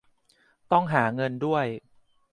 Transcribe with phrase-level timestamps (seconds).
[0.71, 1.65] ต้องหาเงินด้วย